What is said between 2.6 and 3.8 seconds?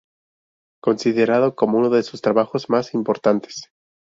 más importantes.